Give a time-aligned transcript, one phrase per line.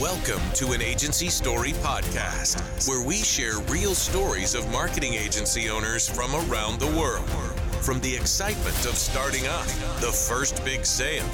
[0.00, 6.08] Welcome to an Agency Story podcast, where we share real stories of marketing agency owners
[6.08, 7.28] from around the world.
[7.82, 9.66] From the excitement of starting up,
[10.00, 11.24] the first big sale,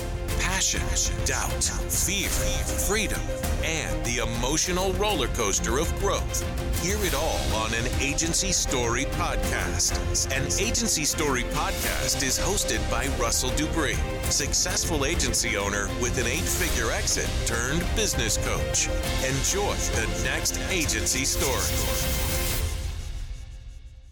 [0.41, 0.81] passion,
[1.27, 3.21] doubt, fear, freedom,
[3.65, 6.45] and the emotional roller coaster of growth.
[6.83, 9.97] Hear it all on an Agency Story podcast.
[10.37, 16.41] An Agency Story podcast is hosted by Russell Dupree, successful agency owner with an eight
[16.41, 18.89] figure exit turned business coach.
[19.27, 22.35] Enjoy the next Agency Story.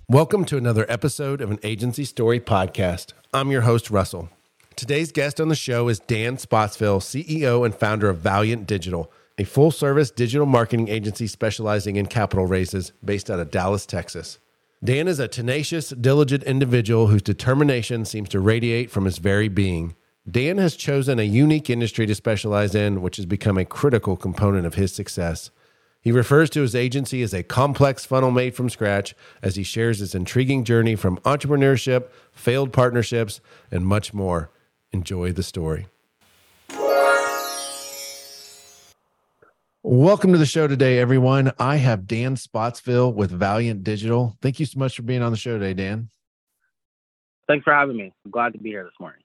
[0.08, 3.12] Welcome to another episode of an Agency Story podcast.
[3.34, 4.30] I'm your host, Russell.
[4.76, 9.44] Today's guest on the show is Dan Spotsville, CEO and founder of Valynt Digital, a
[9.44, 14.38] full service digital marketing agency specializing in capital raises based out of Dallas, Texas.
[14.84, 19.94] Dan is a tenacious, diligent individual whose determination seems to radiate from his very being.
[20.28, 24.66] Dan has chosen a unique industry to specialize in, which has become a critical component
[24.66, 25.50] of his success.
[26.00, 30.00] He refers to his agency as a complex funnel made from scratch as he shares
[30.00, 34.50] his intriguing journey from entrepreneurship, failed partnerships, and much more.
[34.90, 35.86] Enjoy the story.
[39.84, 41.50] Welcome to the show today, everyone.
[41.58, 44.36] I have Dan Spotsville with Valynt Digital.
[44.40, 46.08] Thank you so much for being on the show today, Dan.
[47.48, 48.12] Thanks for having me.
[48.24, 49.22] I'm glad to be here this morning.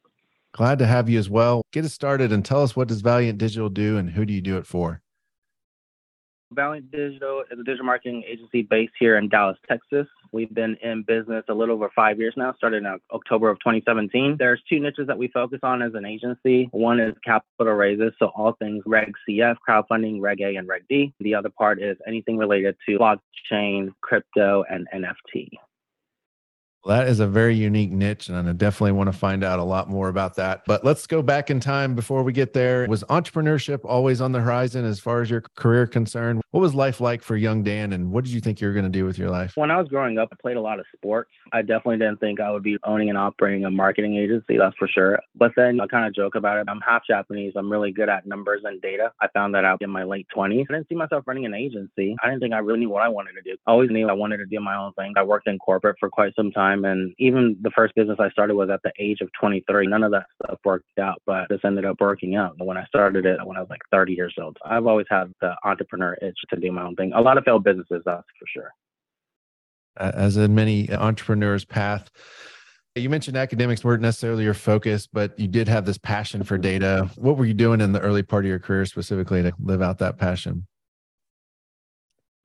[0.53, 1.61] Glad to have you as well.
[1.71, 4.41] Get us started and tell us what does Valynt Digital do and who do you
[4.41, 5.03] do it for?
[6.53, 10.07] Valynt Digital is a digital marketing agency based here in Dallas, Texas.
[10.31, 14.37] We've been in business a little over five years now, started in October of 2017.
[14.39, 16.69] There's two niches that we focus on as an agency.
[16.71, 21.13] One is capital raises, so all things Reg CF, crowdfunding, Reg A, and Reg D.
[21.19, 25.49] The other part is anything related to blockchain, crypto, and NFT.
[26.87, 29.89] That is a very unique niche, and I definitely want to find out a lot
[29.89, 30.63] more about that.
[30.65, 32.87] But let's go back in time before we get there.
[32.87, 36.41] Was entrepreneurship always on the horizon as far as your career concerned?
[36.51, 38.85] What was life like for young Dan, and what did you think you were going
[38.85, 39.51] to do with your life?
[39.55, 41.29] When I was growing up, I played a lot of sports.
[41.51, 44.87] I definitely didn't think I would be owning and operating a marketing agency, that's for
[44.87, 45.19] sure.
[45.35, 46.67] But then I kind of joke about it.
[46.69, 47.53] I'm half Japanese.
[47.57, 49.11] I'm really good at numbers and data.
[49.21, 50.65] I found that out in my late 20s.
[50.69, 52.15] I didn't see myself running an agency.
[52.23, 53.57] I didn't think I really knew what I wanted to do.
[53.67, 55.13] I always knew I wanted to do my own thing.
[55.17, 58.55] I worked in corporate for quite some time and even the first business I started
[58.55, 59.87] was at the age of 23.
[59.87, 63.25] None of that stuff worked out, but this ended up working out when I started
[63.25, 64.57] it when I was like 30 years old.
[64.65, 67.13] I've always had the entrepreneur itch to do my own thing.
[67.13, 68.71] A lot of failed businesses, that's for sure.
[69.97, 72.09] As in many entrepreneurs' path,
[72.95, 77.09] you mentioned academics weren't necessarily your focus, but you did have this passion for data.
[77.15, 79.99] What were you doing in the early part of your career specifically to live out
[79.99, 80.67] that passion?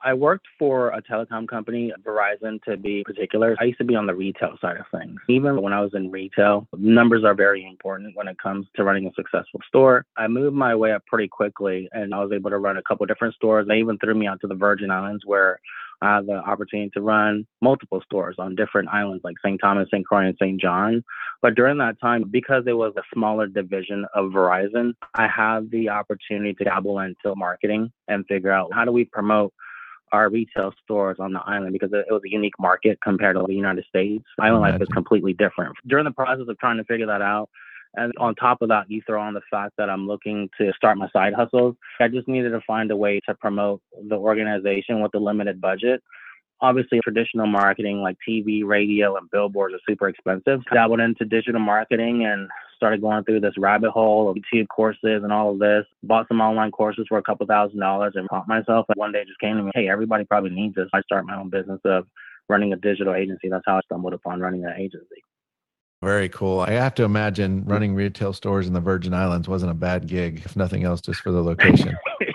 [0.04, 3.56] I worked for a telecom company, Verizon to be particular.
[3.60, 5.20] I used to be on the retail side of things.
[5.28, 9.06] Even when I was in retail, numbers are very important when it comes to running
[9.06, 10.04] a successful store.
[10.16, 13.06] I moved my way up pretty quickly and I was able to run a couple
[13.06, 13.66] different stores.
[13.68, 15.60] They even threw me out to the Virgin Islands where
[16.00, 19.60] I had the opportunity to run multiple stores on different islands like St.
[19.60, 20.04] Thomas, St.
[20.04, 20.60] Croix, and St.
[20.60, 21.04] John.
[21.40, 25.90] But during that time, because it was a smaller division of Verizon, I had the
[25.90, 29.52] opportunity to dabble into marketing and figure out how do we promote
[30.12, 33.54] our retail stores on the island because it was a unique market compared to the
[33.54, 34.24] United States.
[34.38, 35.74] Island life is completely different.
[35.86, 37.48] During the process of trying to figure that out,
[37.94, 40.96] and on top of that, you throw on the fact that I'm looking to start
[40.96, 41.76] my side hustles.
[42.00, 46.02] I just needed to find a way to promote the organization with a limited budget.
[46.62, 50.60] Obviously, traditional marketing like TV, radio, and billboards are super expensive.
[50.72, 55.32] Dabbled into digital marketing and started going through this rabbit hole of YouTube courses and
[55.32, 55.84] all of this.
[56.04, 58.86] Bought some online courses for a couple thousand dollars and taught myself.
[58.88, 60.88] And one day just came to me, hey, everybody probably needs this.
[60.92, 62.06] I start my own business of
[62.48, 63.48] running a digital agency.
[63.48, 65.22] That's how I stumbled upon running an agency.
[66.02, 66.60] Very cool.
[66.60, 70.42] I have to imagine running retail stores in the Virgin Islands wasn't a bad gig,
[70.44, 71.96] if nothing else, just for the location.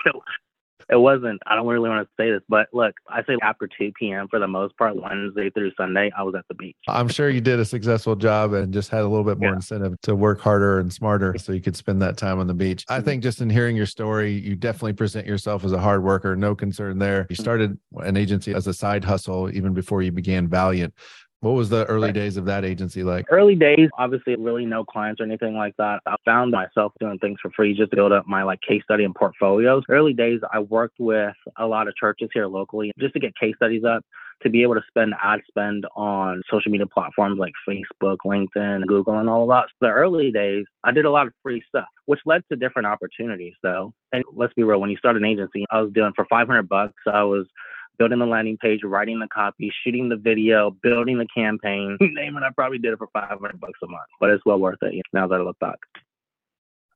[0.90, 3.92] it wasn't i don't really want to say this but look i say after 2
[3.98, 6.76] p.m for the most part wednesday through sunday i was at the beach.
[6.88, 9.56] I'm sure you did a successful job and just had a little bit more yeah.
[9.56, 12.84] incentive to work harder and smarter so you could spend that time on the beach.
[12.88, 13.04] I mm-hmm.
[13.04, 16.54] think just in hearing your story you definitely present yourself as a hard worker no
[16.54, 17.26] concern there.
[17.28, 17.42] You mm-hmm.
[17.42, 20.92] started an agency as a side hustle even before you began Valynt
[21.40, 23.26] what was the early days of that agency like?
[23.30, 26.00] Early days, obviously, really no clients or anything like that.
[26.06, 29.04] I found myself doing things for free just to build up my like case study
[29.04, 29.84] and portfolios.
[29.88, 33.54] Early days, I worked with a lot of churches here locally just to get case
[33.56, 34.04] studies up
[34.42, 39.18] to be able to spend ad spend on social media platforms like Facebook, LinkedIn, Google,
[39.18, 39.68] and all of that.
[39.68, 42.86] So the early days, I did a lot of free stuff, which led to different
[42.86, 43.92] opportunities though.
[44.12, 46.94] And let's be real, when you start an agency, I was doing for 500 bucks,
[47.06, 47.46] I was
[47.98, 52.42] building the landing page, writing the copy, shooting the video, building the campaign, name it.
[52.42, 55.26] I probably did it for 500 bucks a month, but it's well worth it now
[55.26, 55.78] that I look back.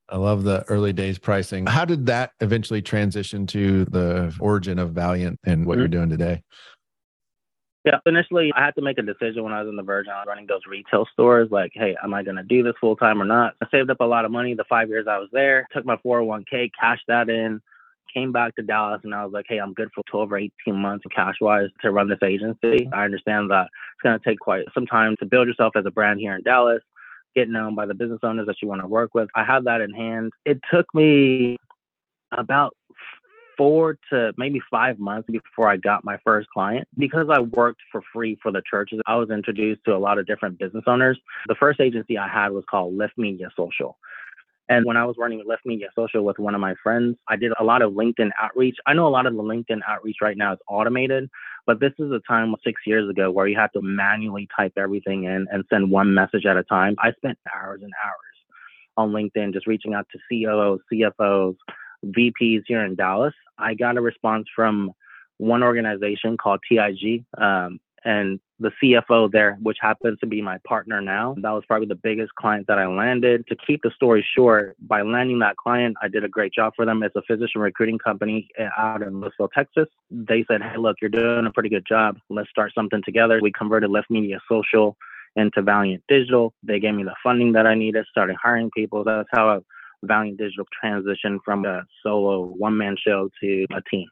[0.08, 1.66] I love the early days pricing.
[1.66, 5.81] How did that eventually transition to the origin of Valynt and what mm-hmm.
[5.81, 6.43] you're doing today?
[7.84, 10.46] Yeah, initially I had to make a decision when I was in the Virgin running
[10.46, 11.49] those retail stores.
[11.50, 13.54] Like, hey, am I going to do this full time or not?
[13.60, 15.96] I saved up a lot of money the five years I was there, took my
[15.96, 17.60] 401k, cashed that in,
[18.12, 20.75] came back to Dallas, and I was like, hey, I'm good for 12 or 18
[20.75, 22.85] months cash wise to run this agency.
[22.85, 22.94] Mm-hmm.
[22.94, 25.91] I understand that it's going to take quite some time to build yourself as a
[25.91, 26.82] brand here in Dallas,
[27.35, 29.29] get known by the business owners that you want to work with.
[29.35, 30.32] I had that in hand.
[30.44, 31.56] It took me
[32.32, 32.75] about
[33.56, 36.88] four to maybe five months before I got my first client.
[36.97, 40.26] Because I worked for free for the churches, I was introduced to a lot of
[40.26, 41.19] different business owners.
[41.49, 43.99] The first agency I had was called Lift Media Social.
[44.72, 47.52] And when I was running Lift Media Social with one of my friends, I did
[47.60, 48.76] a lot of LinkedIn outreach.
[48.86, 51.28] I know a lot of the LinkedIn outreach right now is automated,
[51.66, 55.24] but this is a time six years ago where you had to manually type everything
[55.24, 56.96] in and send one message at a time.
[56.98, 58.16] I spent hours and hours
[58.96, 61.56] on LinkedIn just reaching out to COOs, CFOs,
[62.06, 63.34] VPs here in Dallas.
[63.58, 64.92] I got a response from
[65.36, 71.00] one organization called TIG, um, and the CFO there, which happens to be my partner
[71.00, 71.34] now.
[71.38, 73.46] That was probably the biggest client that I landed.
[73.49, 76.84] To keep the story short, by landing that client, I did a great job for
[76.84, 77.02] them.
[77.02, 79.88] It's a physician recruiting company out in Lewisville, Texas.
[80.10, 82.19] They said, Hey, look, you're doing a pretty good job.
[82.28, 83.40] Let's start something together.
[83.43, 84.96] We converted Lift Media Social
[85.37, 86.54] into Valynt Digital.
[86.62, 89.02] They gave me the funding that I needed, started hiring people.
[89.04, 89.62] That's how
[90.04, 94.08] Valynt Digital transitioned from a solo one man show to a team.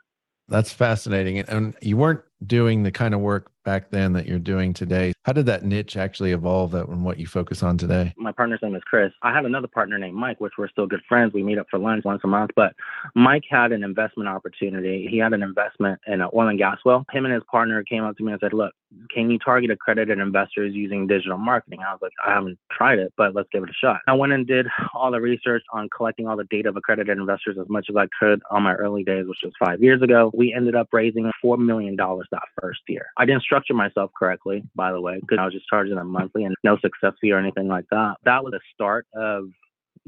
[0.48, 1.38] That's fascinating.
[1.38, 5.12] And you weren't doing the kind of work back then that you're doing today.
[5.24, 8.14] How did that niche actually evolve that and what you focus on today?
[8.16, 9.12] My partner's name is Chris.
[9.22, 11.32] I have another partner named Mike, which we're still good friends.
[11.34, 12.52] We meet up for lunch once a month.
[12.56, 12.74] But
[13.14, 15.06] Mike had an investment opportunity.
[15.10, 17.04] He had an investment in an oil and gas well.
[17.12, 18.72] Him and his partner came up to me and said, Look,
[19.14, 21.80] can you target accredited investors using digital marketing?
[21.86, 24.00] I was like, I haven't tried it, but let's give it a shot.
[24.08, 27.56] I went and did all the research on collecting all the data of accredited investors
[27.60, 30.30] as much as I could on my early days, which was five years ago.
[30.34, 33.06] We ended up raising $4 million that first year.
[33.16, 36.44] I didn't structure myself correctly, by the way, because I was just charging them monthly
[36.44, 38.14] and no success fee or anything like that.
[38.24, 39.46] That was the start of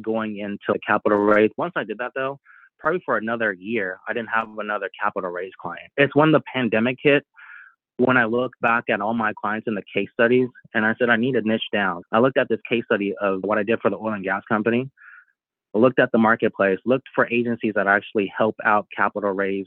[0.00, 1.50] going into the capital raise.
[1.56, 2.38] Once I did that, though,
[2.78, 5.90] probably for another year, I didn't have another capital raise client.
[5.96, 7.24] It's when the pandemic hit
[7.98, 11.10] when I look back at all my clients in the case studies and I said,
[11.10, 12.02] I need to niche down.
[12.12, 14.42] I looked at this case study of what I did for the oil and gas
[14.48, 14.90] company,
[15.74, 19.66] I looked at the marketplace, looked for agencies that actually help out capital raise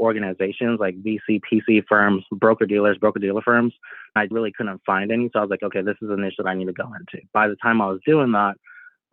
[0.00, 3.72] organizations like VC, PC firms, broker dealers, broker dealer firms.
[4.16, 5.30] I really couldn't find any.
[5.32, 7.24] So I was like, okay, this is a niche that I need to go into.
[7.32, 8.54] By the time I was doing that,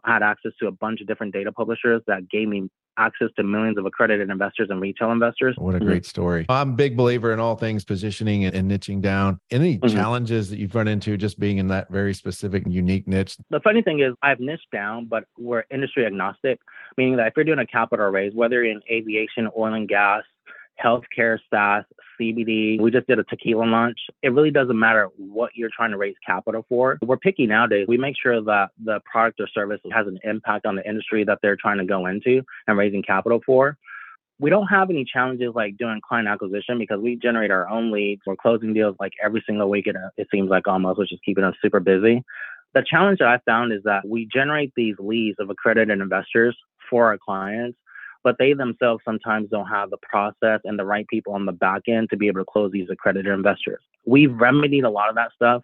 [0.03, 3.43] I had access to a bunch of different data publishers that gave me access to
[3.43, 5.55] millions of accredited investors and retail investors.
[5.57, 5.87] What a mm-hmm.
[5.87, 6.45] great story.
[6.47, 9.39] I'm a big believer in all things positioning and, and niching down.
[9.51, 9.95] Any mm-hmm.
[9.95, 13.37] challenges that you've run into just being in that very specific, unique niche?
[13.49, 16.59] The funny thing is, I've niched down, but we're industry agnostic,
[16.97, 20.23] meaning that if you're doing a capital raise, whether you're in aviation, oil and gas,
[20.83, 21.83] healthcare, SaaS,
[22.19, 22.79] CBD.
[22.79, 23.97] We just did a tequila launch.
[24.21, 26.97] It really doesn't matter what you're trying to raise capital for.
[27.01, 27.85] We're picky nowadays.
[27.87, 31.39] We make sure that the product or service has an impact on the industry that
[31.41, 33.77] they're trying to go into and raising capital for.
[34.37, 38.21] We don't have any challenges like doing client acquisition because we generate our own leads.
[38.25, 39.87] We're closing deals like every single week.
[39.87, 42.21] It, uh, it seems like almost, which is keeping us super busy.
[42.73, 46.57] The challenge that I found is that we generate these leads of accredited investors
[46.89, 47.77] for our clients
[48.25, 51.83] but they themselves sometimes don't have the process and the right people on the back
[51.87, 53.79] end to be able to close these accredited investors.
[54.03, 55.61] We've remedied a lot of that stuff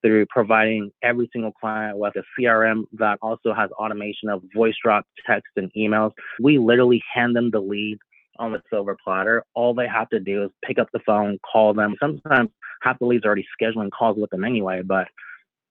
[0.00, 5.04] through providing every single client with a CRM that also has automation of voice drop,
[5.26, 6.12] text, and emails.
[6.40, 7.98] We literally hand them the lead
[8.38, 9.44] on the silver platter.
[9.54, 11.96] All they have to do is pick up the phone, call them.
[12.00, 12.50] Sometimes
[12.82, 15.08] half the leads are already scheduling calls with them anyway, but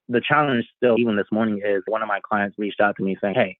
[0.09, 3.15] the challenge still, even this morning, is one of my clients reached out to me
[3.21, 3.57] saying, Hey,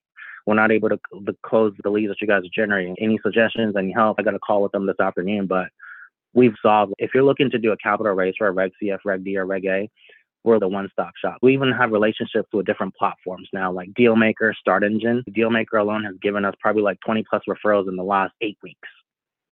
[0.50, 1.00] we're not able to,
[1.46, 2.96] close the leads that you guys are generating.
[3.00, 4.18] Any suggestions, any help?
[4.20, 5.68] I got a call with them this afternoon, but
[6.34, 6.94] we've solved.
[6.98, 9.46] If you're looking to do a capital raise for a Reg CF, Reg D, or
[9.46, 9.88] Reg A,
[10.44, 11.38] we're the one-stop shop.
[11.44, 15.24] We even have relationships with different platforms now, like Dealmaker, Start Engine.
[15.29, 18.89] Dealmaker alone has given us probably like 20 plus referrals in the last eight weeks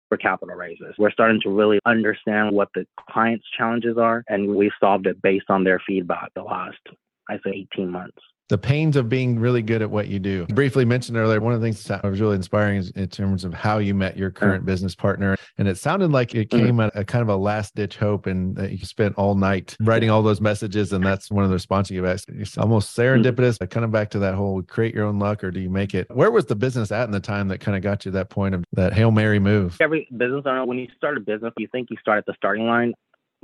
[0.08, 0.96] for capital raises.
[0.98, 5.50] We're starting to really understand what the client's challenges are, and we've solved it based
[5.50, 6.80] on their feedback the last,
[7.28, 8.18] I say, 18 months
[8.50, 10.44] the pains of being really good at what you do.
[10.48, 13.44] You briefly mentioned earlier, one of the things that was really inspiring is in terms
[13.44, 15.36] of how you met your current business partner.
[15.56, 16.66] And it sounded like it mm-hmm.
[16.66, 19.76] came at a kind of a last ditch hope and that you spent all night
[19.80, 20.92] writing all those messages.
[20.92, 22.28] And that's one of the responses you've asked.
[22.28, 23.22] It's almost mm-hmm.
[23.22, 25.94] serendipitous, kind of back to that whole create your own luck or do you make
[25.94, 26.08] it?
[26.10, 28.30] Where was the business at in the time that kind of got you to that
[28.30, 29.76] point of that Hail Mary move?
[29.80, 32.66] Every business owner, when you start a business, you think you start at the starting
[32.66, 32.94] line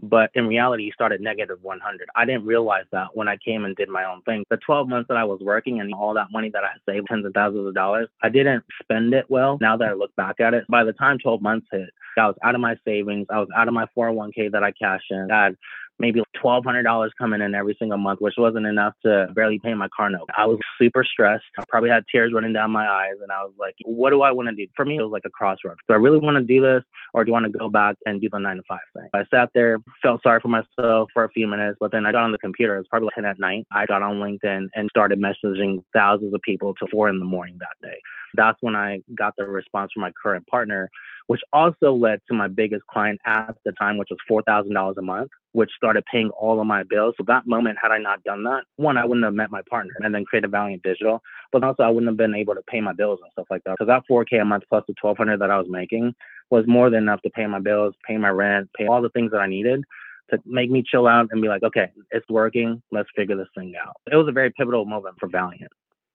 [0.03, 2.09] But in reality, he started negative 100.
[2.15, 4.45] I didn't realize that when I came and did my own thing.
[4.51, 7.25] The 12 months that I was working and all that money that I saved, tens
[7.25, 9.59] of thousands of dollars, I didn't spend it well.
[9.61, 11.89] Now that I look back at it, by the time 12 months hit,
[12.19, 13.27] I was out of my savings.
[13.31, 15.31] I was out of my 401k that I cashed in.
[15.31, 15.57] I had
[15.99, 20.11] maybe $1,200 coming in every single month, which wasn't enough to barely pay my car
[20.11, 20.29] note.
[20.37, 21.45] I was super stressed.
[21.59, 23.15] I probably had tears running down my eyes.
[23.23, 24.67] And I was like, what do I want to do?
[24.77, 25.81] For me, it was like a crossroads.
[25.89, 26.83] Do I really want to do this
[27.15, 29.09] or do I want to go back and do the nine to five thing?
[29.15, 32.25] I sat there, felt sorry for myself for a few minutes, but then I got
[32.25, 32.75] on the computer.
[32.77, 33.67] It was probably 10 at night.
[33.73, 37.59] I got on LinkedIn and started messaging thousands of people till four in the morning
[37.61, 37.97] that day.
[38.35, 40.91] That's when I got the response from my current partner,
[41.27, 45.31] which also led to my biggest client at the time, which was $4,000 a month
[45.57, 47.15] which started paying all of my bills.
[47.17, 49.95] So that moment, had I not done that, one, I wouldn't have met my partner
[50.01, 52.93] and then created Valynt Digital, but also I wouldn't have been able to pay my
[52.93, 53.77] bills and stuff like that.
[53.79, 56.15] Because that 4K a month plus the 1200 that I was making
[56.51, 59.31] was more than enough to pay my bills, pay my rent, pay all the things
[59.31, 59.83] that I needed
[60.31, 62.83] to make me chill out and be like, okay, it's working.
[62.93, 63.95] Let's figure this thing out.
[64.13, 65.69] It was a very pivotal moment for Valynt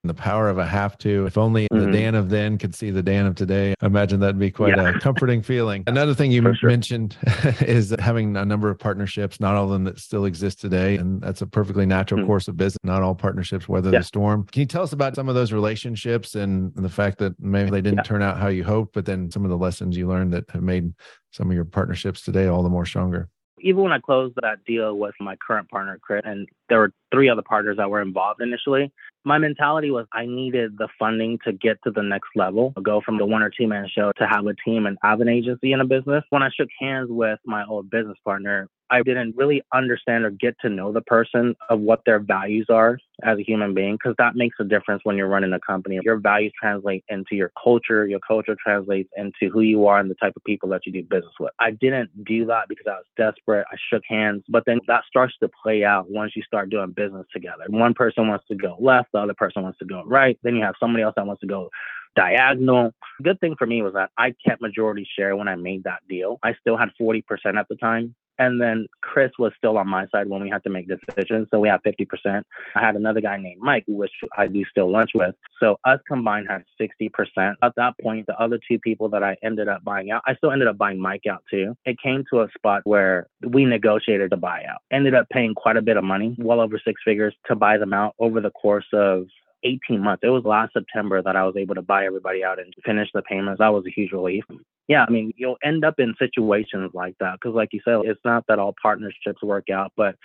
[0.04, 1.26] the power of a have to.
[1.26, 1.84] If only mm-hmm.
[1.84, 3.74] the Dan of then could see the Dan of today.
[3.80, 4.96] I imagine that'd be quite yeah.
[4.96, 5.84] a comforting feeling.
[5.86, 6.70] Another thing you sure.
[6.70, 7.16] mentioned
[7.60, 10.96] is having a number of partnerships, not all of them that still exist today.
[10.96, 12.26] And that's a perfectly natural mm-hmm.
[12.26, 12.78] course of business.
[12.82, 13.98] Not all partnerships weather yeah.
[13.98, 14.46] the storm.
[14.50, 17.80] Can you tell us about some of those relationships and the fact that maybe they
[17.80, 18.02] didn't yeah.
[18.02, 20.62] turn out how you hoped, but then some of the lessons you learned that have
[20.62, 20.92] made
[21.30, 23.28] some of your partnerships today all the more stronger?
[23.62, 27.28] even when I closed that deal with my current partner, Chris, and there were three
[27.28, 28.90] other partners that were involved initially,
[29.24, 33.18] my mentality was I needed the funding to get to the next level, go from
[33.18, 35.82] the one or two man show to have a team and have an agency and
[35.82, 36.24] a business.
[36.30, 40.54] When I shook hands with my old business partner, I didn't really understand or get
[40.60, 44.36] to know the person of what their values are as a human being, because that
[44.36, 45.98] makes a difference when you're running a company.
[46.02, 50.14] Your values translate into your culture, your culture translates into who you are and the
[50.16, 51.52] type of people that you do business with.
[51.58, 53.64] I didn't do that because I was desperate.
[53.72, 57.26] I shook hands, but then that starts to play out once you start doing business
[57.32, 57.64] together.
[57.68, 60.38] One person wants to go left, the other person wants to go right.
[60.42, 61.70] Then you have somebody else that wants to go
[62.14, 62.92] diagonal.
[63.22, 66.38] Good thing for me was that I kept majority share when I made that deal.
[66.42, 67.22] I still had 40%
[67.58, 68.14] at the time.
[68.38, 71.48] And then Chris was still on my side when we had to make decisions.
[71.50, 72.42] So we had 50%.
[72.74, 75.34] I had another guy named Mike, which I do still lunch with.
[75.60, 77.54] So us combined had 60%.
[77.62, 80.50] At that point, the other two people that I ended up buying out, I still
[80.50, 81.74] ended up buying Mike out too.
[81.84, 84.78] It came to a spot where we negotiated the buyout.
[84.90, 87.92] Ended up paying quite a bit of money, well over six figures to buy them
[87.92, 89.26] out over the course of
[89.64, 90.22] 18 months.
[90.24, 93.22] It was last September that I was able to buy everybody out and finish the
[93.22, 93.58] payments.
[93.58, 94.44] That was a huge relief.
[94.88, 98.20] Yeah, I mean, you'll end up in situations like that because, like you said, it's
[98.24, 100.16] not that all partnerships work out, but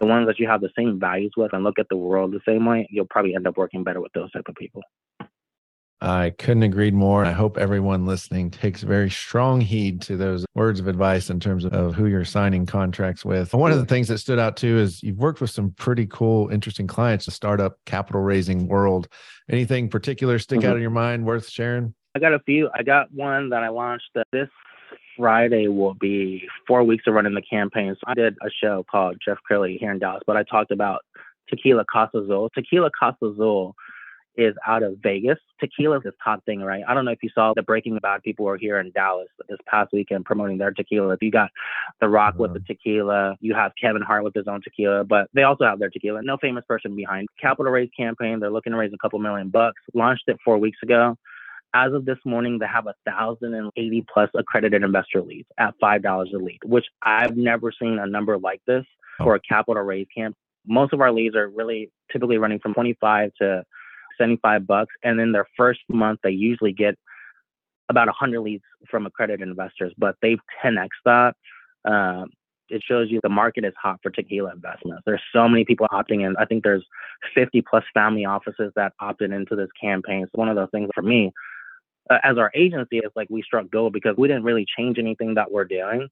[0.00, 2.40] the ones that you have the same values with and look at the world the
[2.46, 4.82] same way, you'll probably end up working better with those type of people.
[6.00, 7.24] I couldn't agree more.
[7.24, 11.64] I hope everyone listening takes very strong heed to those words of advice in terms
[11.64, 13.54] of who you're signing contracts with.
[13.54, 16.48] One of the things that stood out too is you've worked with some pretty cool,
[16.50, 19.08] interesting clients, the startup capital raising world.
[19.50, 20.68] Anything particular stick mm-hmm.
[20.68, 21.94] out in your mind worth sharing?
[22.14, 22.68] I got a few.
[22.74, 24.48] I got one that I launched this
[25.16, 27.94] Friday will be four weeks of running the campaign.
[27.94, 31.00] So I did a show called Jeff Curley here in Dallas, but I talked about
[31.48, 32.50] Tequila Casa Azul.
[32.54, 33.74] Tequila Casa Azul
[34.36, 35.38] is out of Vegas.
[35.60, 36.82] Tequila is this hot thing, right?
[36.86, 39.58] I don't know if you saw the Breaking Bad people were here in Dallas this
[39.66, 41.14] past weekend promoting their tequila.
[41.14, 41.50] If you got
[42.00, 42.66] The Rock with the uh-huh.
[42.74, 46.22] tequila, you have Kevin Hart with his own tequila, but they also have their tequila.
[46.22, 47.28] No famous person behind.
[47.40, 48.40] Capital raise campaign.
[48.40, 49.80] They're looking to raise a couple million bucks.
[49.94, 51.16] Launched it four weeks ago.
[51.74, 55.74] As of this morning, they have a thousand and eighty plus accredited investor leads at
[55.80, 58.84] five dollars a lead, which I've never seen a number like this
[59.20, 59.24] oh.
[59.24, 60.36] for a capital raise camp.
[60.66, 63.64] Most of our leads are really typically running from 25 to
[64.18, 64.94] 75 bucks.
[65.02, 66.96] And in their first month, they usually get
[67.88, 71.34] about 100 leads from accredited investors, but they've 10x that.
[71.84, 72.30] Um,
[72.68, 75.02] it shows you the market is hot for tequila investments.
[75.06, 76.36] There's so many people opting in.
[76.36, 76.84] I think there's
[77.34, 80.24] 50 plus family offices that opted into this campaign.
[80.24, 81.32] It's one of those things for me.
[82.10, 85.34] Uh, as our agency, it's like we struck gold because we didn't really change anything
[85.34, 86.08] that we're doing.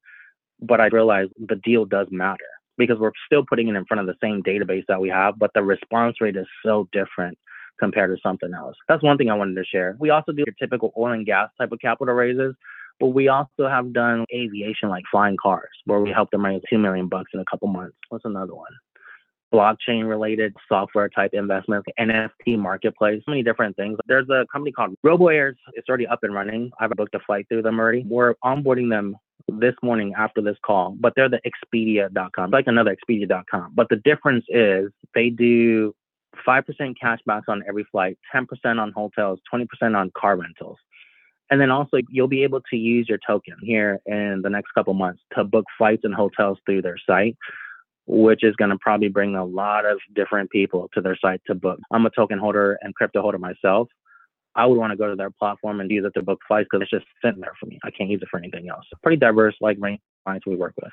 [0.60, 2.44] But I realized the deal does matter
[2.76, 5.50] because we're still putting it in front of the same database that we have, but
[5.54, 7.38] the response rate is so different
[7.78, 8.76] compared to something else.
[8.88, 9.96] That's one thing I wanted to share.
[9.98, 12.54] We also do your typical oil and gas type of capital raises,
[13.00, 16.78] but we also have done aviation like flying cars where we helped them raise 2
[16.78, 17.96] million bucks in a couple months.
[18.08, 18.72] What's another one?
[19.54, 23.96] blockchain related software type investments, NFT marketplace, so many different things.
[24.06, 25.54] There's a company called RoboAirs.
[25.74, 26.72] It's already up and running.
[26.80, 28.04] I've booked a flight through them already.
[28.04, 29.16] We're onboarding them
[29.48, 33.72] this morning after this call, but they're the Expedia.com, like another Expedia.com.
[33.74, 35.94] But the difference is they do
[36.46, 38.46] 5% cash backs on every flight, 10%
[38.80, 40.78] on hotels, 20% on car rentals.
[41.50, 44.94] And then also, you'll be able to use your token here in the next couple
[44.94, 47.36] months to book flights and hotels through their site,
[48.06, 51.54] which is going to probably bring a lot of different people to their site to
[51.54, 51.78] book.
[51.92, 53.88] I'm a token holder and crypto holder myself.
[54.56, 56.82] I would want to go to their platform and use it to book flights because
[56.82, 57.78] it's just sitting there for me.
[57.84, 58.84] I can't use it for anything else.
[59.02, 60.92] Pretty diverse, like range clients we work with.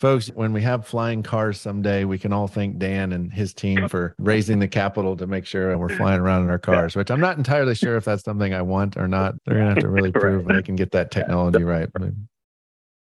[0.00, 3.88] Folks, when we have flying cars someday, we can all thank Dan and his team
[3.88, 7.18] for raising the capital to make sure we're flying around in our cars, which I'm
[7.18, 9.34] not entirely sure if that's something I want or not.
[9.44, 10.54] They're going to have to really prove right.
[10.54, 11.88] they can get that technology right.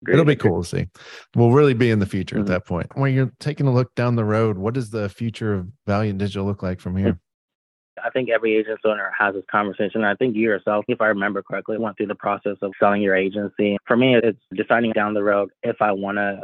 [0.09, 0.87] It'll be cool to see.
[1.35, 2.43] We'll really be in the future mm-hmm.
[2.43, 2.87] at that point.
[2.95, 6.45] When you're taking a look down the road, what does the future of Valynt Digital
[6.45, 7.19] look like from here?
[8.03, 10.03] I think every agent owner has this conversation.
[10.03, 13.15] I think you yourself, if I remember correctly, went through the process of selling your
[13.15, 13.77] agency.
[13.85, 16.41] For me, it's deciding down the road if I want to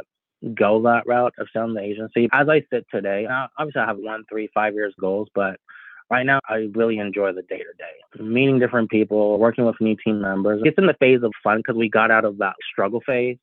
[0.54, 2.28] go that route of selling the agency.
[2.32, 3.26] As I sit today,
[3.58, 5.58] obviously I have one, three, five years goals, but
[6.10, 9.96] right now I really enjoy the day to day, meeting different people, working with new
[10.04, 10.62] team members.
[10.64, 13.38] It's in the phase of fun because we got out of that struggle phase.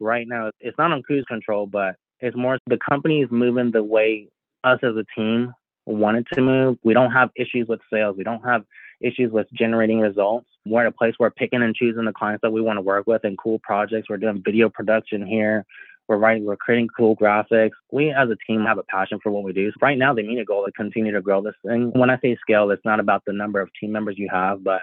[0.00, 3.82] Right now, it's not on cruise control, but it's more the company is moving the
[3.82, 4.28] way
[4.64, 5.52] us as a team
[5.86, 6.78] wanted to move.
[6.84, 8.16] We don't have issues with sales.
[8.16, 8.64] We don't have
[9.00, 10.48] issues with generating results.
[10.66, 13.06] We're at a place where picking and choosing the clients that we want to work
[13.06, 14.08] with and cool projects.
[14.08, 15.64] We're doing video production here.
[16.08, 17.72] We're writing, we're creating cool graphics.
[17.92, 19.70] We as a team have a passion for what we do.
[19.70, 21.92] So right now, the immediate goal is to continue to grow this thing.
[21.94, 24.80] When I say scale, it's not about the number of team members you have, but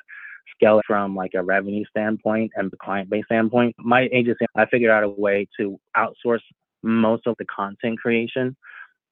[0.55, 3.75] scale from like a revenue standpoint and the client base standpoint.
[3.79, 6.41] My agency, I figured out a way to outsource
[6.83, 8.55] most of the content creation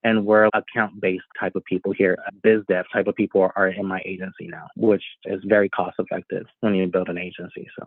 [0.03, 2.17] and we're account based type of people here.
[2.43, 6.45] Biz dev type of people are in my agency now, which is very cost effective
[6.59, 7.67] when you build an agency.
[7.77, 7.85] So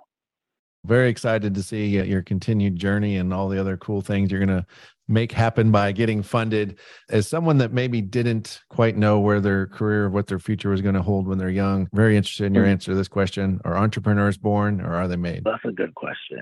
[0.87, 4.57] very excited to see your continued journey and all the other cool things you're going
[4.57, 4.67] to
[5.09, 6.79] make happen by getting funded.
[7.11, 10.83] As someone that maybe didn't quite know where their career, or what their future was
[10.83, 12.71] going to hold when they're young, very interested in your mm.
[12.71, 13.61] answer to this question.
[13.65, 15.45] Are entrepreneurs born or are they made?
[15.45, 16.39] That's a good question.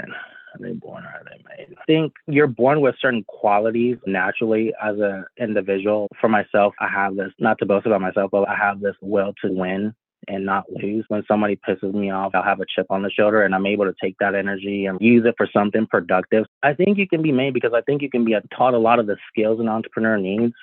[0.54, 1.76] Are they born or are they made?
[1.78, 6.08] I think you're born with certain qualities naturally as an individual.
[6.20, 9.34] For myself, I have this, not to boast about myself, but I have this will
[9.42, 9.94] to win
[10.28, 11.04] and not lose.
[11.08, 13.84] When somebody pisses me off, I'll have a chip on the shoulder and I'm able
[13.84, 16.46] to take that energy and use it for something productive.
[16.62, 18.98] I think you can be made because I think you can be taught a lot
[18.98, 20.54] of the skills an entrepreneur needs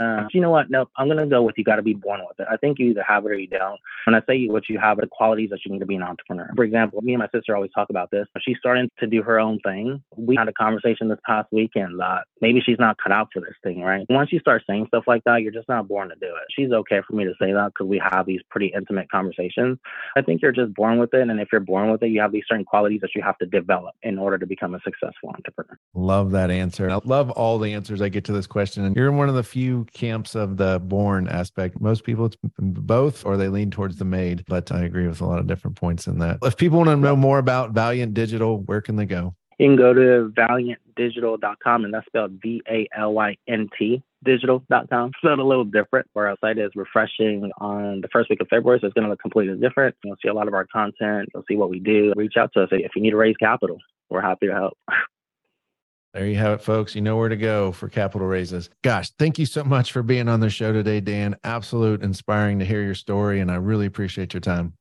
[0.00, 0.70] uh, you know what?
[0.70, 0.90] Nope.
[0.96, 1.64] I'm gonna go with you.
[1.64, 2.46] Got to be born with it.
[2.50, 3.78] I think you either have it or you don't.
[4.06, 6.50] When I say what you have, the qualities that you need to be an entrepreneur.
[6.56, 8.26] For example, me and my sister always talk about this.
[8.40, 10.02] She's starting to do her own thing.
[10.16, 13.54] We had a conversation this past weekend that maybe she's not cut out for this
[13.62, 14.04] thing, right?
[14.08, 16.44] Once you start saying stuff like that, you're just not born to do it.
[16.50, 19.78] She's okay for me to say that because we have these pretty intimate conversations.
[20.16, 22.32] I think you're just born with it, and if you're born with it, you have
[22.32, 25.78] these certain qualities that you have to develop in order to become a successful entrepreneur.
[25.94, 26.90] Love that answer.
[26.90, 29.42] I love all the answers I get to this question, and you're one of the
[29.42, 31.80] few camps of the born aspect.
[31.80, 34.44] Most people, it's both, or they lean towards the made.
[34.46, 36.38] But I agree with a lot of different points in that.
[36.42, 39.34] If people want to know more about Valynt Digital, where can they go?
[39.58, 45.12] You can go to valyntdigital.com, and that's spelled V A L Y N T digital.com.
[45.18, 46.08] Spelled a little different.
[46.14, 49.10] Where our site is refreshing on the first week of February, so it's going to
[49.10, 49.94] look completely different.
[50.02, 51.28] You'll see a lot of our content.
[51.32, 52.12] You'll see what we do.
[52.16, 53.78] Reach out to us if you need to raise capital.
[54.10, 54.78] We're happy to help.
[56.14, 56.94] There you have it, folks.
[56.94, 58.70] You know where to go for capital raises.
[58.82, 61.34] Gosh, thank you so much for being on the show today, Dan.
[61.42, 64.74] Absolute inspiring to hear your story, and I really appreciate your time.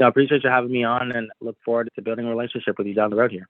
[0.00, 2.94] I appreciate you having me on and look forward to building a relationship with you
[2.94, 3.48] down the road here.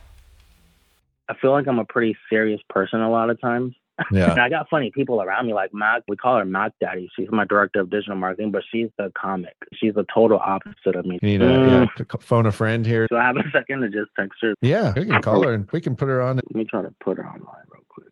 [1.29, 3.73] I feel like I'm a pretty serious person a lot of times.
[4.11, 4.31] Yeah.
[4.31, 6.01] and I got funny people around me like Mac.
[6.09, 7.09] We call her Mac Daddy.
[7.15, 9.55] She's my director of digital marketing, but she's the comic.
[9.73, 11.19] She's the total opposite of me.
[11.21, 11.89] You need to mm.
[11.97, 13.07] yeah, phone a friend here.
[13.09, 14.55] So I have a second to just text her.
[14.61, 16.35] Yeah, we can call her and we can put her on.
[16.35, 18.09] Let me try to put her online real quick.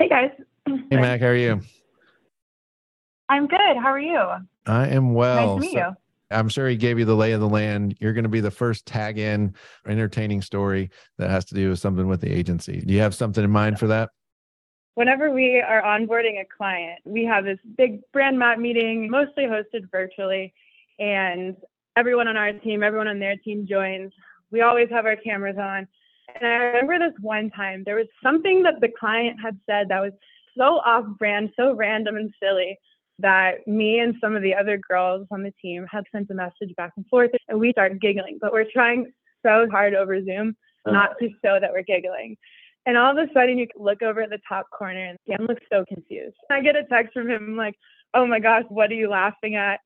[0.00, 0.32] Hey guys.
[0.66, 1.60] Hey Mac, how are you?
[3.30, 3.76] I'm good.
[3.76, 4.20] How are you?
[4.66, 5.54] I am well.
[5.54, 5.96] Nice to meet so, you.
[6.32, 7.96] I'm sure he gave you the lay of the land.
[8.00, 9.54] You're going to be the first tag in
[9.86, 12.80] entertaining story that has to do with something with the agency.
[12.80, 14.10] Do you have something in mind for that?
[14.94, 19.88] Whenever we are onboarding a client, we have this big brand map meeting, mostly hosted
[19.92, 20.52] virtually,
[20.98, 21.56] and
[21.96, 24.12] everyone on our team, everyone on their team joins.
[24.50, 25.86] We always have our cameras on.
[26.34, 30.00] And I remember this one time, there was something that the client had said that
[30.00, 30.12] was
[30.58, 32.76] so off brand, so random and silly
[33.20, 36.74] that me and some of the other girls on the team had sent a message
[36.76, 38.38] back and forth and we started giggling.
[38.40, 39.12] But we're trying
[39.44, 40.56] so hard over Zoom
[40.86, 40.92] uh-huh.
[40.92, 42.36] not to show that we're giggling.
[42.86, 45.64] And all of a sudden, you look over at the top corner and Dan looks
[45.70, 46.36] so confused.
[46.50, 47.74] I get a text from him like,
[48.14, 49.80] oh my gosh, what are you laughing at?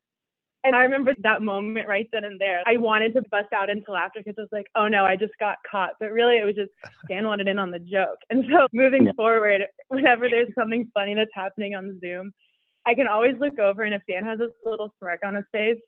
[0.62, 2.62] And I remember that moment right then and there.
[2.66, 5.35] I wanted to bust out into laughter because I was like, oh no, I just
[5.38, 5.90] got caught.
[6.01, 6.70] But really, it was just
[7.09, 8.16] Dan wanted in on the joke.
[8.31, 9.12] And so moving yeah.
[9.14, 12.33] forward, whenever there's something funny that's happening on Zoom,
[12.87, 13.83] I can always look over.
[13.83, 15.79] And if Dan has this little smirk on his face,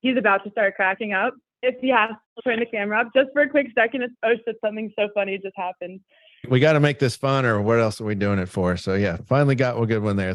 [0.00, 1.34] he's about to start cracking up.
[1.62, 4.34] If he has to turn the camera up just for a quick second, it's, oh
[4.44, 6.00] shit, something so funny just happened
[6.48, 8.94] we got to make this fun or what else are we doing it for so
[8.94, 10.32] yeah finally got a good one there